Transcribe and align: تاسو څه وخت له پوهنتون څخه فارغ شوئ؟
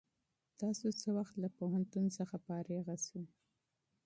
تاسو 0.61 0.87
څه 0.99 1.07
وخت 1.17 1.35
له 1.43 1.49
پوهنتون 1.57 2.05
څخه 2.17 2.35
فارغ 2.45 2.85
شوئ؟ 3.05 3.25